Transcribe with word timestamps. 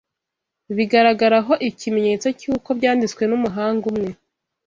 bigaragaraho 0.75 1.53
ikimenyetso 1.69 2.27
cy’uko 2.39 2.69
byanditswe 2.77 3.23
n’umuhanga 3.27 3.83
umwe, 3.91 4.09